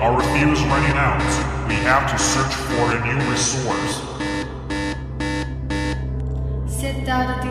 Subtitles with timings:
[0.00, 1.20] our fuel is running out.
[1.68, 4.00] We have to search for a new resource.
[6.66, 7.50] Set down the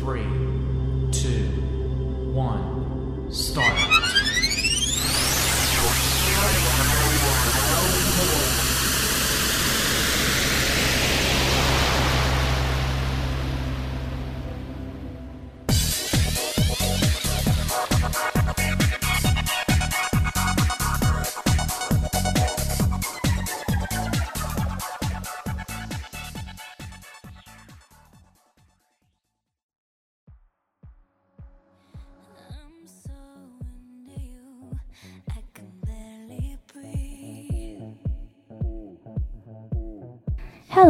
[0.00, 0.24] three,
[1.12, 1.44] two,
[2.32, 4.19] one, start.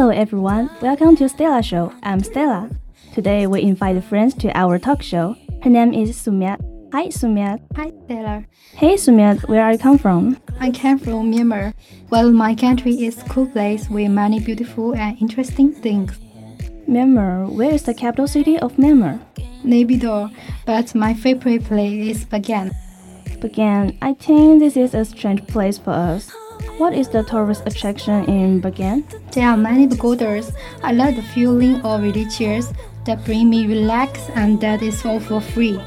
[0.00, 1.92] Hello everyone, welcome to Stella Show.
[2.02, 2.70] I'm Stella.
[3.12, 5.36] Today we invite friends to our talk show.
[5.62, 6.58] Her name is Sumyat.
[6.94, 7.60] Hi Sumyat.
[7.76, 8.46] Hi, Stella.
[8.72, 10.40] Hey Sumyat, where are you come from?
[10.58, 11.74] I came from Myanmar.
[12.08, 16.18] Well, my country is cool place with many beautiful and interesting things.
[16.88, 17.52] Myanmar.
[17.52, 19.20] Where is the capital city of Myanmar?
[19.66, 20.34] Naypyidaw,
[20.64, 22.72] but my favorite place is Bagan.
[23.42, 23.98] Bagan.
[24.00, 26.32] I think this is a strange place for us.
[26.78, 29.04] What is the tourist attraction in Bagan?
[29.32, 30.52] There are many pagodas.
[30.82, 32.72] I like the feeling of religious
[33.04, 35.80] that bring me relax and that is all for free.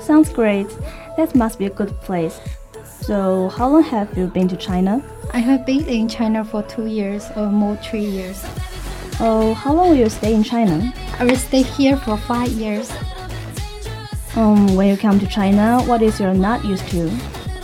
[0.00, 0.68] Sounds great.
[1.16, 2.40] That must be a good place.
[3.00, 5.02] So, how long have you been to China?
[5.32, 8.44] I have been in China for two years or more three years.
[9.20, 10.92] Oh, how long will you stay in China?
[11.18, 12.90] I will stay here for five years.
[14.36, 17.10] Um, when you come to China, what is you're not used to?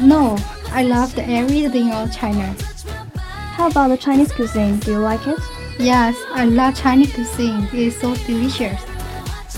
[0.00, 0.38] No,
[0.72, 2.54] I love the everything of China.
[3.56, 4.78] How about the Chinese cuisine?
[4.78, 5.38] Do you like it?
[5.78, 7.64] Yes, I love Chinese cuisine.
[7.64, 8.80] It is so delicious.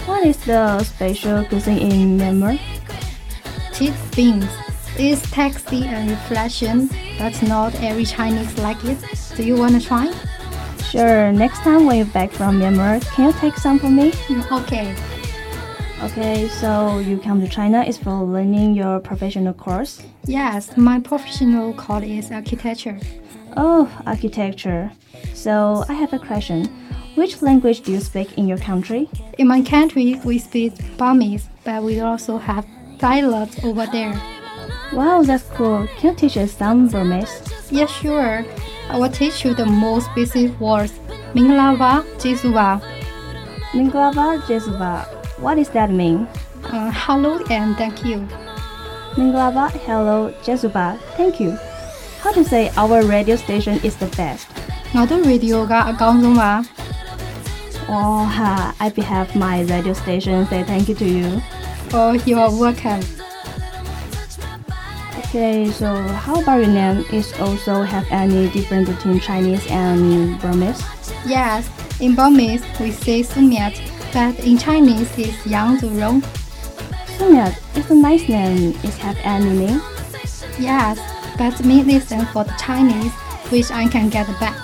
[0.06, 2.58] What is the special cuisine in Myanmar?
[3.74, 4.48] Cheese beans.
[4.96, 8.98] It is tasty and refreshing, but not every Chinese like it.
[9.36, 10.12] Do you want to try?
[10.90, 14.12] Sure, next time when you're back from Myanmar, can you take some for me?
[14.50, 14.96] Okay.
[16.02, 20.02] Okay, so you come to China is for learning your professional course?
[20.24, 22.98] Yes, my professional course is architecture.
[23.56, 24.90] Oh, architecture.
[25.32, 26.64] So I have a question.
[27.14, 29.08] Which language do you speak in your country?
[29.38, 32.66] In my country, we speak Burmese, but we also have
[32.98, 34.20] dialects over there.
[34.92, 35.86] Wow, that's cool.
[35.98, 37.42] Can you teach us some Burmese?
[37.70, 38.44] Yeah, sure.
[38.88, 40.98] I will teach you the most basic words.
[41.32, 42.82] Minglava, Jesuva.
[43.70, 45.21] Minglava Jesuva.
[45.41, 46.27] What does that mean?
[46.63, 48.27] Uh, hello and thank you.
[49.15, 51.51] Minglava, hello, Jesuba, thank you.
[52.21, 54.47] How to say our radio station is the best?
[54.93, 56.51] 我的 radio ကအကောင်းဆုံးပါ
[57.89, 61.41] Oh, ha, I behalf my radio station say thank you to you.
[61.93, 63.01] Oh, you are welcome.
[65.19, 65.87] Okay, so
[66.23, 67.05] how about your name?
[67.11, 70.83] Is also have any difference between Chinese and Burmese?
[71.25, 73.75] Yes, in Burmese we say Sumiat,
[74.12, 76.22] but in Chinese it's Yang Zurong.
[77.16, 78.76] Sumyat is a nice name.
[78.84, 79.80] Is have any meaning?
[80.58, 81.00] Yes,
[81.38, 83.12] but mainly stand for the Chinese,
[83.50, 84.56] which I can get back.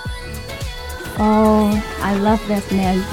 [1.17, 3.03] Oh, I love that name.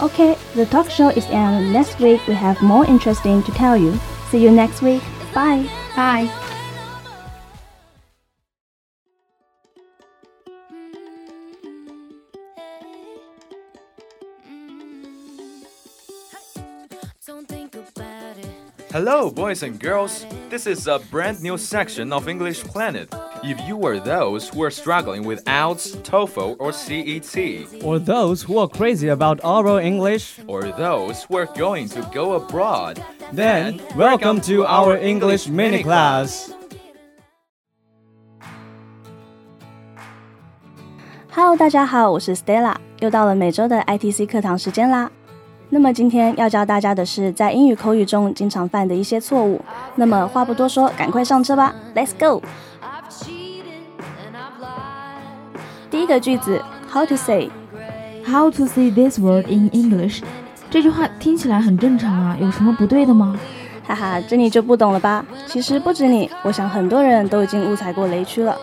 [0.00, 1.72] Okay, the talk show is end.
[1.72, 3.98] Next week we have more interesting to tell you.
[4.30, 5.02] See you next week.
[5.32, 5.68] Bye.
[5.96, 6.45] Bye.
[18.91, 20.25] Hello, boys and girls.
[20.49, 23.07] This is a brand new section of English Planet.
[23.41, 28.59] If you are those who are struggling with IELTS, TOEFL, or CET, or those who
[28.59, 33.01] are crazy about oral English, or those who are going to go abroad,
[33.31, 36.51] then welcome to our English mini class.
[41.33, 45.09] Hello，大家好，我是 Stella，又到了每周的 ITC 课堂时间啦。
[45.68, 49.60] 那么今天要教大家的是在英语口语中经常犯的一些错误。
[49.96, 52.40] 那么话不多说，赶快上车吧，Let's go！
[55.90, 60.22] 第一个句子，How to say？How to say this word in English？
[60.70, 63.36] 这句话听起来很正常啊，有什么不对的吗？
[63.84, 65.24] 哈哈，这你就不懂了吧？
[65.46, 68.56] 其实不止你，我想很多人都已经误踩过雷区了。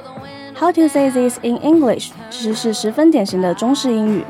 [0.57, 2.11] How to say this in English？
[2.29, 4.23] 其实是十分典型的中式英语。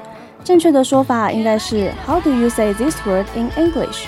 [0.43, 4.05] 正确的说法应该是 How do you say this word in English？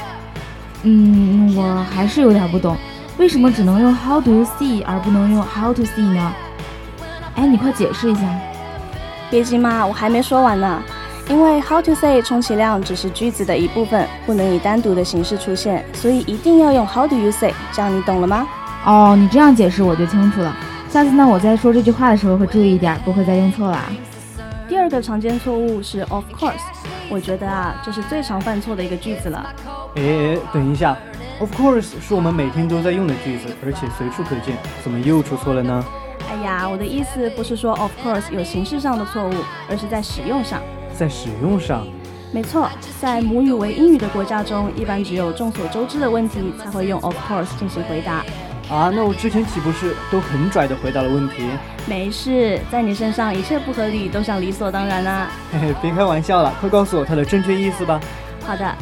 [0.83, 2.75] 嗯，我还是有点不懂，
[3.17, 6.33] 为什么只能用 How do you see 而不能用 How to see 呢？
[7.35, 8.21] 哎，你快解释一下。
[9.29, 10.83] 别急嘛，我还没说完呢。
[11.29, 18.45] 因为 How to say 充其量只是句子的一部分，不能以单独的形式出现，所以一定要用 How do you say，这样你懂了吗？
[18.85, 20.55] 哦，你这样解释我就清楚了。
[20.89, 23.79] 下次呢，我在说这句话的时候会注意一点，不会再用错了。
[24.75, 26.59] 第二个常见错误是 Of course，
[27.09, 29.55] 我觉得啊，这是最常犯错的一个句子了。
[29.95, 30.97] 诶，等一下
[31.39, 35.85] ，Of course 是我们每天都在用的句子，而且随处可见，怎么又出错了呢？
[36.29, 39.33] 哎呀，我的意思不是说 Of course 有形式上的错误，
[39.69, 40.61] 而是在使用上。
[40.93, 41.87] 在使用上，
[42.33, 42.69] 没错，
[42.99, 48.25] 在母语为英语的国家中，一般只有众所周知的问题才会用 Of course 进行回答。
[48.69, 51.47] 啊，那我之前岂不是都很拽的回答了问题？
[51.87, 55.29] 没事，在你身上一切不合理都想理所当然啊。
[55.51, 57.99] 嘿嘿，别开玩笑了，快告诉我它的正确意思吧。
[58.43, 58.75] 好的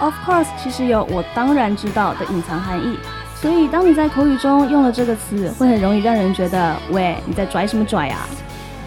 [0.00, 2.98] ，Of course 其实有我当然知道的隐藏含义，
[3.36, 8.16] 所以当你在口语中用了这个词，会很容易让人觉得，喂，你在拽什么拽呀？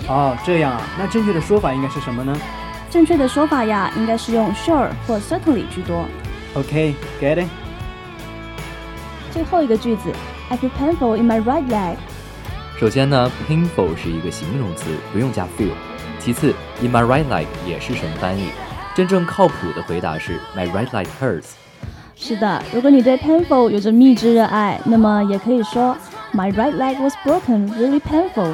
[0.08, 2.38] 哦，这样啊，那正确的说法应该是什么呢？
[2.90, 6.06] 正确的说法呀，应该是用 sure 或 certainly 居多。
[6.56, 7.48] OK，get it。
[9.32, 10.12] 最后一个句子
[10.50, 11.96] ，I feel painful in my right leg。
[12.82, 15.70] 首先呢，painful 是一个形容词，不用加 feel。
[16.18, 16.52] 其次
[16.82, 18.50] ，in my right leg 也是神翻译，
[18.96, 21.52] 真正靠谱的回答是 my right leg hurts。
[22.16, 25.96] 是的，如果你对 painful 有着蜜汁热爱，那么也可以说
[26.34, 28.52] my right leg was broken, really painful。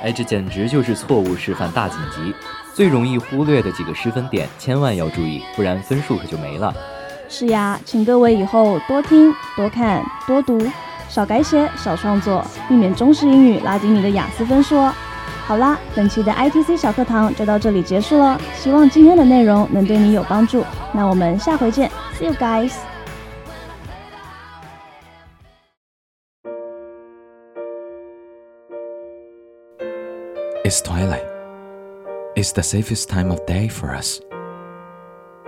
[0.00, 2.32] 哎，这简直就是错误示范大紧急，
[2.72, 6.72] 最容易忽略的几个失分点，千万要注意，不然分数可就没了。
[7.28, 10.56] 是呀，请各位以后多听、多看、多读，
[11.08, 14.92] 少改写、少创作，避免中式英语拉低你的雅思分数哦。
[15.46, 20.64] 好啦，本期的 ITC 小课堂就到这里结束了，希望今天的内容能对你有帮助。
[20.92, 22.72] 那我们下回见，See you guys。
[30.64, 31.24] It's twilight.
[32.34, 34.20] It's the safest time of day for us.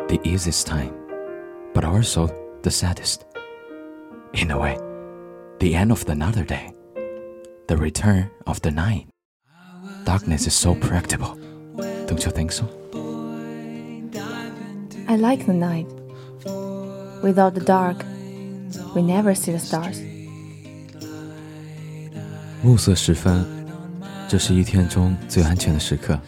[0.07, 0.93] The easiest time,
[1.75, 2.29] but also
[2.63, 3.23] the saddest.
[4.33, 4.79] In a way,
[5.60, 6.74] the end of another day.
[7.68, 9.08] The return of the night.
[10.06, 11.38] Darkness is so predictable.
[12.08, 12.66] Don't you think so?
[15.08, 15.88] I like the night.
[17.24, 18.04] Without the dark,
[18.94, 20.02] we never see the stars.
[22.62, 23.46] 暮色时分，
[24.28, 26.20] 这是一天中最安全的时刻，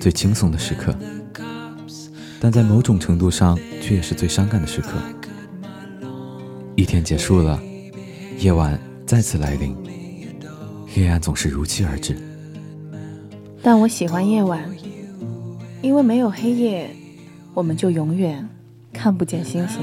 [0.00, 0.94] 最轻松的时刻，
[2.40, 4.90] 但在某种程度上却也是最伤感的时刻。
[6.76, 7.60] 一天结束了，
[8.37, 9.75] 夜晚再次来临，
[10.87, 12.15] 黑暗总是如期而至。
[13.63, 14.63] 但我喜欢夜晚，
[15.81, 16.89] 因为没有黑夜，
[17.53, 18.47] 我们就永远
[18.93, 19.79] 看不见星星。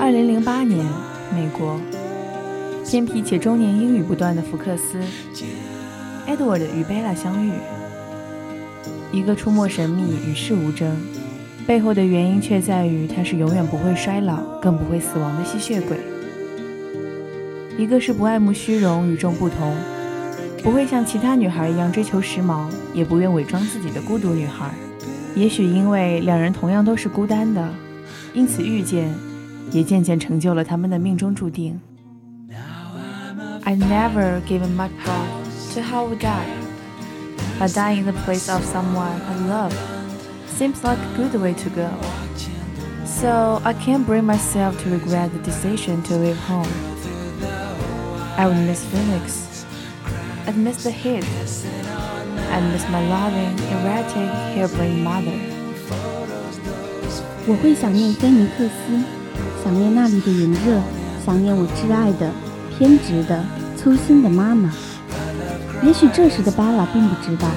[0.00, 0.84] 二零零八年，
[1.32, 1.78] 美国，
[2.84, 4.98] 偏僻且中年英语不断的福克斯
[6.26, 7.52] ，Edward 与贝拉相遇，
[9.12, 10.96] 一个出没神秘、与世无争，
[11.66, 15.96] 背后的原因却在于他是永远不会衰老、更不会死亡的吸血鬼。
[17.78, 19.74] 一个是不爱慕虚荣、与众不同，
[20.62, 24.70] 不会像其他女孩一样追求时髦，也不愿伪装自己的孤独女孩。
[25.34, 27.66] 也许因为两人同样都是孤单的，
[28.34, 29.14] 因此遇见，
[29.70, 31.80] 也渐渐成就了他们的命中注定。
[33.64, 36.44] I never given much thought to how we die,
[37.58, 39.72] but dying in the place of someone I love
[40.61, 41.89] seems like a good way to go.
[43.05, 46.67] So I can't bring myself to regret the decision to leave home.
[48.37, 49.65] I would miss Phoenix.
[50.45, 51.25] I'd miss the heat.
[52.51, 55.37] I'd miss my loving, erratic, harebrained mother.
[57.47, 59.03] 我会想念菲尼克斯，
[59.63, 60.81] 想念那里的炎热，
[61.25, 62.29] 想念我挚爱的、
[62.77, 63.43] 偏执的、
[63.77, 64.71] 粗心的妈妈。
[65.83, 67.47] 也许这时的巴拉并不知道，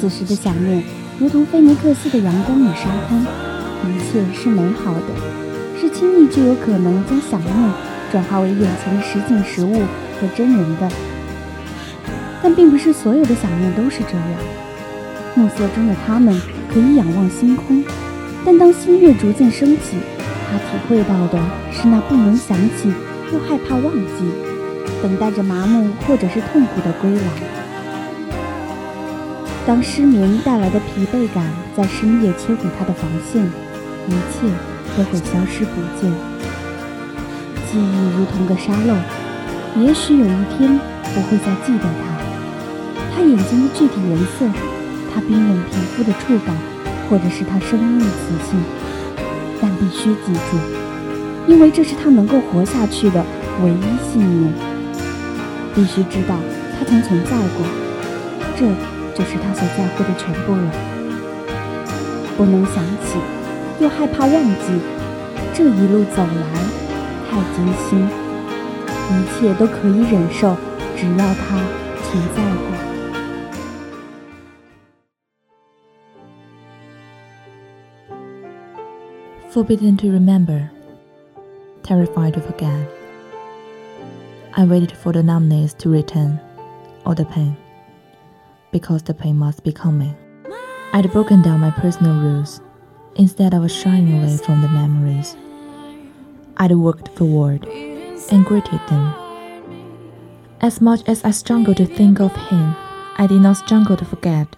[0.00, 0.82] 此时的想念
[1.23, 3.25] 如同菲尼克斯的阳光与沙滩，
[3.87, 7.55] 一切是美好的，是轻易就有可能将想念
[8.11, 9.73] 转化为眼前的实景实物
[10.19, 10.91] 和真人的。
[12.41, 14.25] 但并不是所有的想念都是这样。
[15.33, 16.37] 暮色中的他们
[16.73, 17.81] 可以仰望星空，
[18.43, 19.95] 但当星月逐渐升起，
[20.51, 21.39] 他体会到的
[21.71, 22.91] 是那不能想起
[23.31, 24.29] 又害怕忘记，
[25.01, 27.52] 等待着麻木或者是痛苦的归来。
[29.65, 33.41] 当失眠带来的疲惫感在深夜切毁他的防线，
[34.07, 34.45] 一切
[34.97, 36.11] 都会消失不见。
[37.71, 38.93] 记忆如同个沙漏，
[39.81, 40.77] 也许有一天
[41.15, 42.13] 不会再记得他。
[43.15, 44.45] 他眼睛的具体颜色，
[45.13, 46.53] 他冰冷皮肤的触感，
[47.09, 48.61] 或者是他声音的磁性，
[49.61, 50.57] 但必须记住，
[51.47, 53.23] 因为这是他能够活下去的
[53.63, 54.53] 唯一信念。
[55.73, 56.35] 必须知道
[56.77, 57.65] 他曾存在过，
[58.55, 58.67] 这
[59.15, 60.71] 就是他所在乎的全部了。
[62.35, 63.19] 不能想起，
[63.79, 64.81] 又害怕忘记，
[65.53, 66.53] 这一路走来
[67.29, 68.07] 太艰辛，
[69.09, 70.55] 一切都可以忍受，
[70.97, 71.61] 只要他
[72.01, 72.73] 存在过。
[79.51, 80.69] Forbidden to remember,
[81.83, 82.87] terrified to forget.
[84.55, 86.39] I waited for the numbness to return,
[87.03, 87.55] or the pain,
[88.73, 90.13] because the pain must be coming.
[90.91, 92.59] I'd broken down my personal rules
[93.15, 95.37] instead of shying away from the memories.
[96.57, 99.13] I'd worked forward and greeted them.
[100.59, 102.75] As much as I struggled to think of him,
[103.17, 104.55] I did not struggle to forget.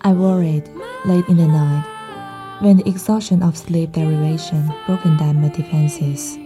[0.00, 0.68] I worried
[1.04, 1.84] late in the night
[2.60, 6.38] when the exhaustion of sleep deprivation broken down my defenses,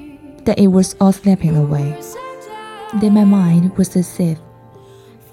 [0.45, 1.97] that it was all slipping away,
[3.01, 4.41] that my mind was deceived,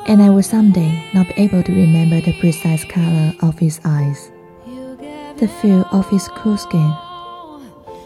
[0.08, 4.32] and I would someday not be able to remember the precise color of his eyes,
[5.38, 6.96] the feel of his cool skin,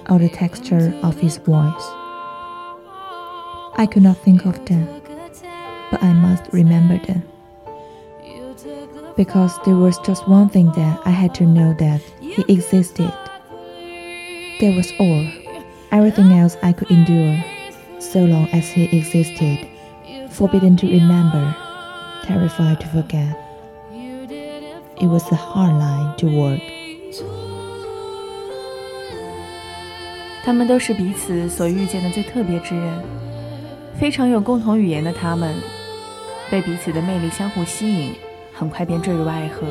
[0.09, 1.85] or the texture of his voice.
[3.77, 4.87] I could not think of them,
[5.91, 7.23] but I must remember them.
[9.15, 13.13] Because there was just one thing that I had to know that he existed.
[14.59, 15.27] That was all.
[15.91, 17.43] Everything else I could endure,
[17.99, 19.67] so long as he existed.
[20.31, 21.55] Forbidden to remember,
[22.25, 23.35] terrified to forget.
[24.97, 26.61] It was a hard line to work.
[30.43, 33.03] 他们都是彼此所遇见的最特别之人，
[33.99, 35.55] 非常有共同语言的他们，
[36.49, 38.13] 被彼此的魅力相互吸引，
[38.53, 39.67] 很快便坠入爱河。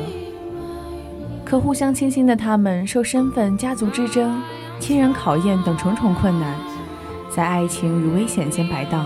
[1.43, 4.41] 可互相倾心的他们，受身份、家族之争、
[4.79, 6.55] 亲人考验等重重困难，
[7.29, 9.05] 在爱情与危险间摆荡。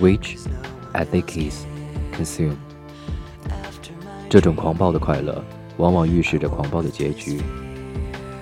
[0.00, 0.36] which,
[0.92, 1.64] as they kiss,
[2.16, 2.56] consume.
[4.28, 5.44] 这种狂暴的快乐，
[5.76, 7.40] 往往预示着狂暴的结局。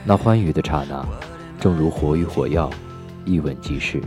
[0.04, 1.04] 那欢愉的刹那，
[1.60, 2.70] 正如火与火药，
[3.24, 4.00] 一吻即逝。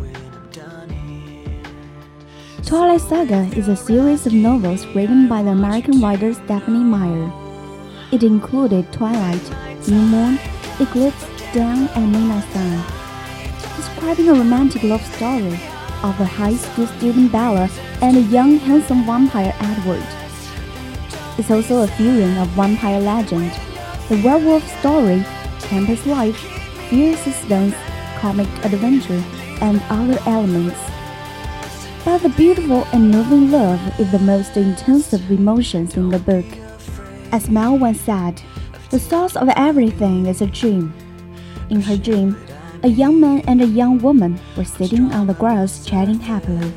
[2.64, 7.30] Twilight Saga is a series of novels written by the American writer Stephanie Meyer.
[8.12, 9.42] It included Twilight,
[9.88, 10.40] New Moon,
[10.80, 12.82] Eclipse, Dawn, and Midnight Sun.
[13.78, 15.60] Describing a romantic love story
[16.03, 17.69] of a high school student Bella
[18.01, 20.07] and a young handsome vampire Edward.
[21.39, 23.53] It's also a fusion of vampire legend,
[24.09, 25.25] the werewolf story,
[25.61, 26.37] campus life,
[26.89, 27.75] fear suspense,
[28.19, 29.23] comic adventure,
[29.61, 30.79] and other elements.
[32.05, 36.47] But the beautiful and moving love is the most intensive of emotions in the book.
[37.33, 38.43] As Mel once said,
[38.91, 40.93] the source of everything is a dream.
[41.69, 42.37] In her dream,
[42.84, 46.72] a young man and a young woman were sitting on the grass chatting happily,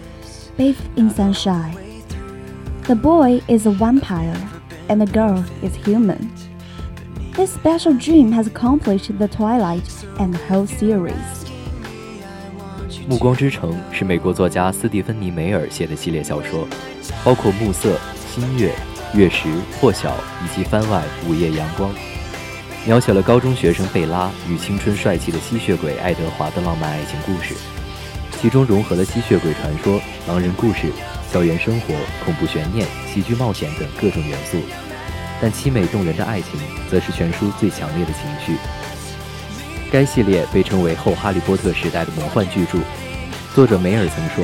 [0.56, 1.76] bathed in sunshine.
[2.86, 4.36] The boy is a vampire,
[4.88, 6.30] and the girl is human.
[7.34, 9.88] This special dream has accomplished the Twilight
[10.18, 11.14] and the whole series.
[13.10, 16.66] 《暮光之城》是美国作家斯蒂芬妮·梅尔写的系列小说，
[17.24, 17.90] 包括《暮色》《
[18.34, 18.74] 新月》《
[19.18, 19.48] 月食》《
[19.80, 20.10] 破晓》
[20.44, 21.90] 以及番外《午夜阳光》，
[22.85, 27.55] 描写了高中学生贝拉与青春帅气的吸血鬼爱德华的浪漫爱情故事，
[28.41, 30.91] 其中融合了吸血鬼传说、狼人故事、
[31.31, 31.93] 校园生活、
[32.25, 34.57] 恐怖悬念、喜剧冒险等各种元素，
[35.41, 36.59] 但凄美动人的爱情
[36.91, 38.59] 则是全书最强烈的情绪。
[39.89, 42.79] 该系列被称为后哈利波特时代的魔幻巨著。
[43.55, 44.43] 作者梅尔曾说：“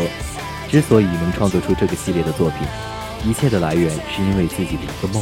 [0.71, 2.59] 之所以能创作出这个系列的作品，
[3.29, 5.21] 一切的来源是因为自己的一个梦。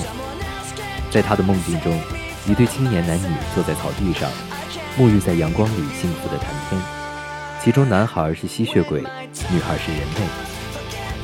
[1.10, 1.98] 在他的梦境中，
[2.48, 4.32] 一对青年男女坐在草地上，
[4.98, 6.82] 沐浴在阳光里，幸福的谈天。
[7.62, 9.02] 其中男孩是吸血鬼，
[9.52, 10.22] 女孩是人类。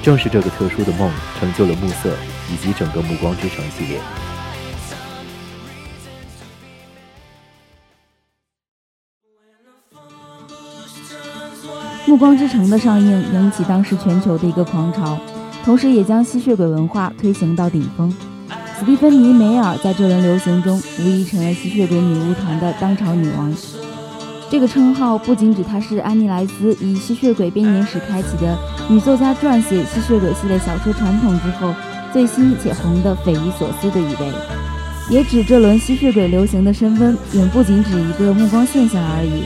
[0.01, 2.13] 正是这个特殊的梦，成就了暮色
[2.51, 4.01] 以及整个《暮光之城》系列。
[12.09, 15.17] 《暮光之城》的上映引起当时全球的一个狂潮，
[15.63, 18.13] 同时也将吸血鬼文化推行到顶峰。
[18.83, 23.49] 斯蒂芬妮·梅尔在这轮流行中无疑成了吸血鬼女巫团的当朝女王。
[24.51, 28.57] 这个称号不仅指她是安妮·莱斯以吸血鬼编年史开启的
[28.89, 31.73] 女作家撰写吸血鬼系列小说传统之后
[32.11, 34.29] 最新且红的匪夷所思的一位，
[35.09, 39.43] 也指这轮吸血鬼流行的升温远不仅指一个目光现象而已。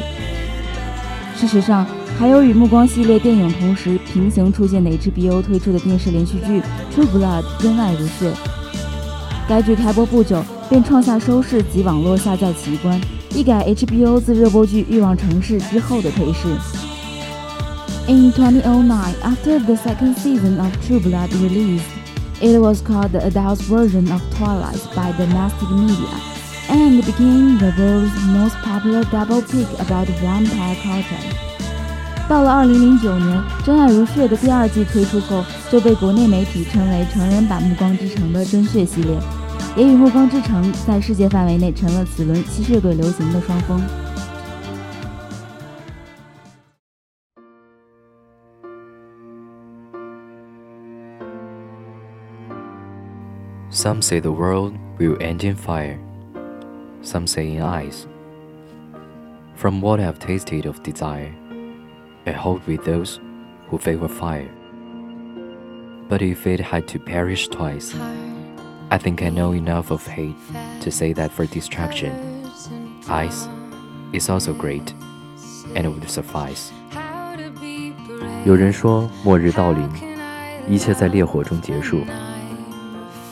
[1.39, 1.85] 事实上，
[2.17, 6.59] 还有与暮光系列电影同时平行出现的 HBO 推出的电视连续剧
[6.91, 8.33] 《True Blood》真爱如血。
[9.47, 12.99] 该剧开播不久便创下收视及网络下载奇观，
[13.33, 16.49] 一改 HBO 自热播剧《欲望城市》之后的颓势。
[18.07, 21.87] In 2009, after the second season of True Blood released,
[22.41, 26.09] it was called the adult version of Twilight by the Mastic Media,
[26.69, 31.23] and became the world's most popular double pick about vampire culture.
[32.27, 39.17] 到了2009年，《真爱如血》的第二季推出后，就被国内媒体称为成人版《暮光之城》的真血系列，
[39.76, 43.80] 也与《暮光之城》在世界范围内成了此轮吸血鬼流行的双峰。
[53.70, 55.98] Some say the world will end in fire,
[57.00, 58.06] some say in ice.
[59.56, 61.34] From what I've tasted of desire,
[62.26, 63.18] I hold with those
[63.68, 64.50] who favor fire.
[66.08, 67.94] But if it had to perish twice,
[68.89, 70.35] I think I know enough of hate
[70.81, 72.11] to say that for distraction,
[73.09, 73.47] ice
[74.13, 74.93] is also great
[75.75, 76.69] and it would suffice.
[78.45, 79.89] 有人说末日到临，
[80.69, 81.97] 一切在烈火中结束；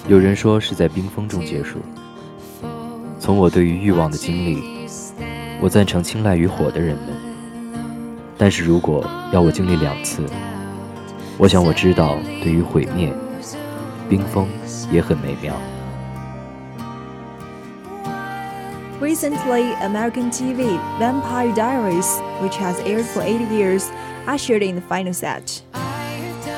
[0.10, 1.80] 有人说是在冰封中结束。
[3.18, 4.88] 从我对于欲望的经历，
[5.62, 7.16] 我赞成青睐于火的人们。
[8.38, 10.26] 但是如果要我经历两次，
[11.38, 13.14] 我想我知道，对于毁灭，
[14.09, 14.49] 冰封
[14.91, 15.55] 也很美妙。
[19.01, 23.91] Recently, American TV Vampire Diaries, which has aired for 80 years,
[24.27, 25.63] ushered in the final set.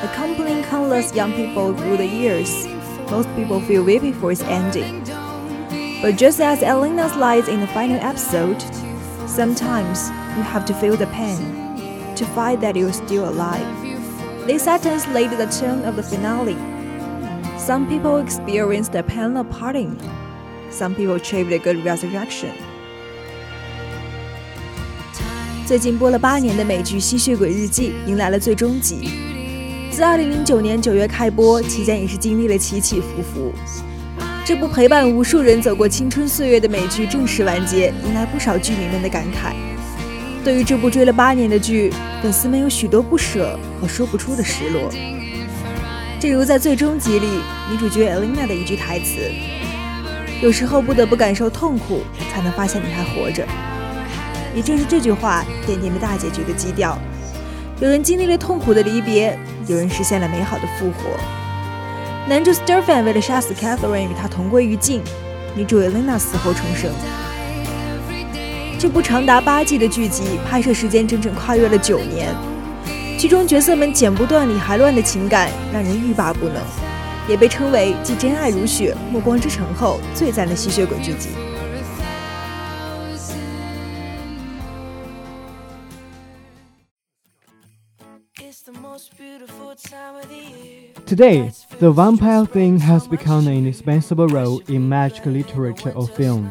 [0.03, 2.67] Accompanying countless young people through the years,
[3.09, 5.03] most people feel weepy for its ending.
[6.01, 8.61] But just as Elena slides in the final episode,
[9.25, 13.65] sometimes you have to feel the pain to find that you're still alive.
[14.45, 16.57] This sentence laid the tone of the finale.
[17.68, 19.98] Some people experience the pain of parting.
[20.70, 22.52] Some people achieve a good resurrection.
[25.66, 29.10] 最近播了八年的美剧《吸血鬼日记》迎来了最终集。
[29.90, 33.52] 自2009年9月开播，期间也是经历了起起伏伏。
[34.46, 39.52] 这部陪伴无数人走过青春岁月的美剧正式完结，迎来不少剧迷们的感慨。
[40.42, 44.90] 对于这部追了八年的剧，粉丝们有许多不舍和说不出的失落。
[46.18, 47.28] 正如在最终集里，
[47.70, 49.30] 女主角 Elena 的一句台词
[50.40, 52.00] ：“有时候不得不感受痛苦，
[52.32, 53.46] 才能发现你还活着。”
[54.56, 56.98] 也正是这句话奠定了大结局的基调。
[57.80, 61.10] 有人经历了痛苦的离别，有人实现了美好的复活。
[62.26, 65.02] 男主 Stefan 为了杀死 Catherine 与她同归于尽，
[65.54, 66.90] 女主 Elena 死后重生。
[68.78, 72.34] 这部长达八季的剧集，拍摄时间整整跨越了九年。
[73.18, 76.62] 剧中角色们剪不断、理还乱的情感，让人欲罢不能，
[77.27, 81.29] 也被称为继《真爱如血》《暮光之城》后最赞的吸血鬼剧集。
[91.05, 96.49] Today, the vampire theme has become an indispensable role in magic literature or film.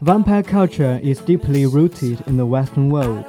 [0.00, 3.24] Vampire culture is deeply rooted in the Western world.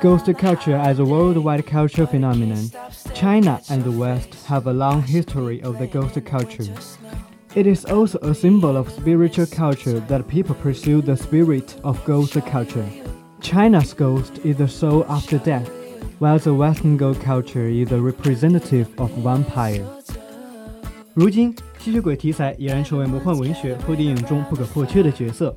[0.00, 2.70] Ghost culture as a worldwide cultural phenomenon,
[3.15, 6.65] China and the West have a long history of the ghost culture.
[7.55, 12.33] It is also a symbol of spiritual culture that people pursue the spirit of ghost
[12.45, 12.85] culture.
[13.39, 15.69] China's ghost is the soul after death,
[16.19, 19.87] while the Western ghost culture is a representative of vampire.
[21.13, 25.55] 如今，吸血鬼题材俨然成为魔幻文学或电影中不可或缺的角色。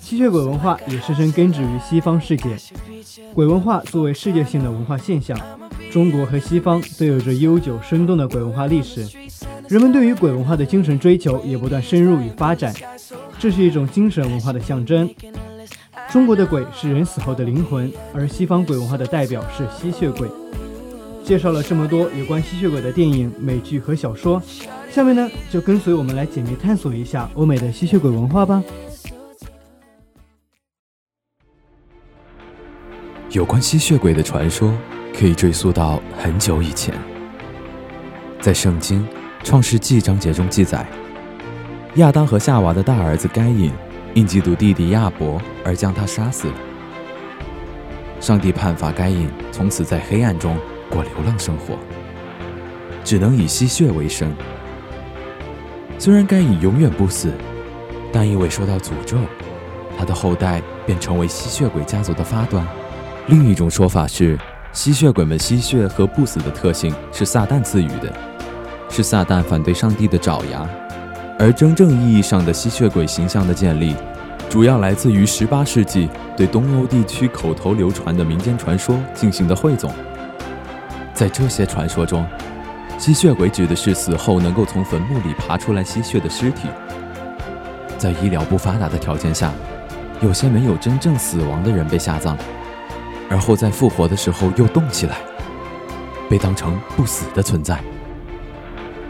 [0.00, 2.56] 吸血鬼文化也深深根植于西方世界。
[3.32, 5.38] 鬼文化作为世界性的文化现象，
[5.92, 9.06] 中国和西方都有着悠久生动的鬼文化历史。
[9.68, 12.74] 人们对于鬼文化的精神追求也不断深入与发展，
[13.38, 15.08] 这是一种精神文化的象征。
[16.10, 20.28] 中国的鬼是人死后的灵魂，而西方鬼文化的代表是吸血鬼。
[21.22, 24.42] 介绍了这么多有关吸血鬼的电影、美剧和小说，
[24.92, 28.62] 下面呢就跟随我们来解密探索一下欧美的吸血鬼文化吧。
[33.30, 34.76] 有关吸血鬼的传说
[35.18, 36.94] 可以追溯到很久以前，
[38.40, 39.06] 在圣经。
[39.44, 40.86] 创世纪章节中记载，
[41.96, 43.72] 亚当和夏娃的大儿子该隐
[44.14, 46.48] 因嫉妒弟弟亚伯而将他杀死。
[48.20, 50.56] 上帝判罚该隐，从此在黑暗中
[50.88, 51.76] 过流浪生活，
[53.02, 54.32] 只能以吸血为生。
[55.98, 57.32] 虽然该隐永远不死，
[58.12, 59.16] 但因为受到诅咒，
[59.96, 62.66] 他的后代便成为吸血鬼家族的发端。
[63.28, 64.38] 另一种说法是，
[64.72, 68.12] 吸血鬼们吸血和不死的特性是撒旦赐予的。
[68.88, 70.68] 是撒旦反对上帝的爪牙，
[71.38, 73.96] 而真正意义上的吸血鬼形象的建立，
[74.50, 79.90] 主要来自于18世纪对东欧地区口头流传的民间传说进行的汇总。
[81.14, 82.26] 在这些传说中，
[83.02, 86.68] 吸血鬼指的是死后能够从坟墓里爬出来吸血的尸体。
[87.98, 89.52] 在医疗不发达的条件下，
[90.20, 92.38] 有些没有真正死亡的人被下葬，
[93.28, 95.16] 而后在复活的时候又动起来，
[96.30, 97.76] 被当成不死的存在。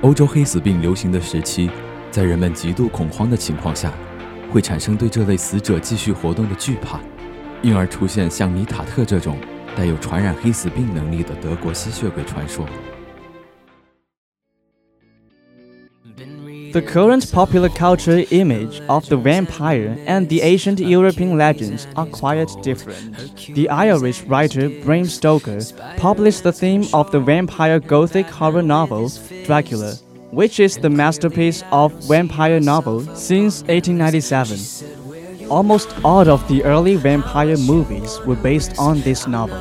[0.01, 1.71] 欧洲黑死病流行的时期，
[2.11, 3.93] 在人们极度恐慌的情况下，
[4.51, 6.99] 会产生对这类死者继续活动的惧怕，
[7.61, 9.37] 因而出现像米塔特这种
[9.77, 12.67] 带有传染黑死病能力的德国吸血鬼传说。
[16.73, 23.15] The current popular culture image of the vampire and the ancient European legends are quite different.
[23.55, 25.61] The Irish writer Bram Stoker
[25.99, 29.11] published the theme of the vampire gothic horror novel
[29.45, 29.97] Dracula,
[30.31, 35.49] which is the masterpiece of vampire novel since 1897.
[35.51, 39.61] Almost all of the early vampire movies were based on this novel.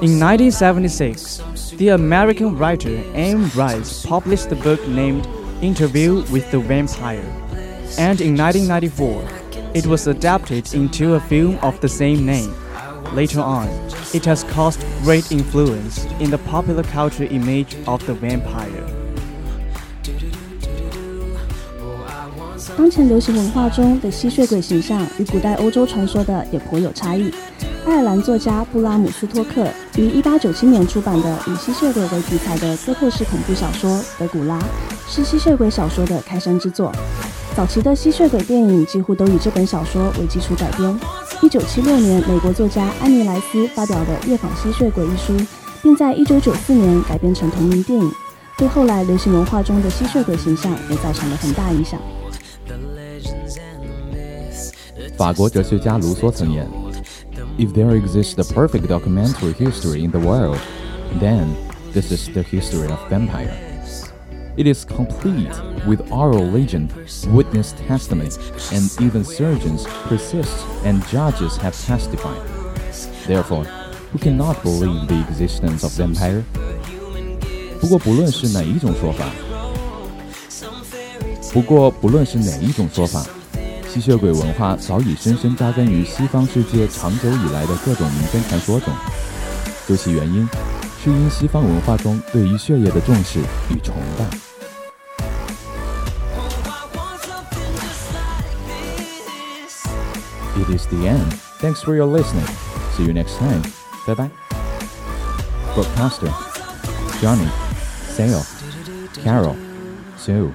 [0.00, 5.28] In 1976, the American writer Anne Rice published the book named
[5.61, 7.25] Interview with the Vampire,
[7.97, 9.27] and in 1994,
[9.73, 12.53] it was adapted into a film of the same name.
[13.13, 13.67] Later on,
[14.13, 18.83] it has caused great influence in the popular culture image of the vampire.
[22.77, 27.31] 当前流行文化中的吸血鬼形象与古代欧洲传说的也颇有差异。
[27.87, 29.65] 爱尔兰作家布拉姆斯托克
[29.97, 34.59] 于1897年出版的以吸血鬼为题材的哥特式恐怖小说《德古拉》，
[35.08, 36.92] 是吸血鬼小说的开山之作。
[37.54, 40.98] 早期的吸血鬼电影几乎都以这本小说为基础改编。
[41.42, 45.36] 1976年，美国作家安妮莱斯发表的《夜访吸血鬼》一书，
[45.82, 48.10] 并在1994年改编成同名电影，
[48.56, 52.00] 对后来流行文化中的吸血鬼形象也造成了很大影响。
[55.18, 56.66] 法国哲学家卢梭曾言。
[57.58, 60.58] If there exists a perfect documentary history in the world,
[61.20, 61.48] then
[61.92, 63.71] this is the history of vampire.
[64.57, 65.53] It is complete
[65.85, 66.89] with oral legend,
[67.31, 68.31] witness testimony,
[68.71, 72.41] and even surgeons persist and judges have testified.
[73.27, 73.65] Therefore,
[74.11, 76.43] who cannot believe the existence of vampire?
[77.79, 79.25] 不过，不论是哪一种说法，
[81.53, 83.23] 不过不论是哪一种说法。
[83.87, 88.93] 吸血鬼文化早已深深扎根于西方世界长久以来的各种民间传说中，
[89.87, 90.47] 究其原因，
[91.03, 94.25] 是因西方文化中对于血液的重视与崇拜。
[100.59, 101.33] It is the end.
[101.61, 102.47] Thanks for your listening.
[102.95, 103.61] See you next time.
[104.05, 104.31] Bye bye.
[105.75, 106.31] Broadcaster
[107.21, 107.47] Johnny,
[108.09, 108.43] Sale,
[109.23, 109.55] Carol,
[110.17, 110.53] Sue,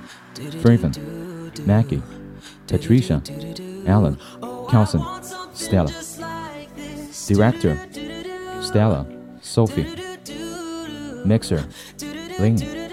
[0.60, 0.92] Fraven,
[1.64, 2.02] Maggie.
[2.72, 3.22] Patricia,
[3.86, 4.16] Alan,
[4.70, 5.02] Kelson,
[5.52, 5.92] Stella.
[7.26, 7.76] Director,
[8.62, 9.06] Stella,
[9.42, 10.05] Sophie.
[11.27, 11.63] Mixer,
[12.39, 12.86] Ling.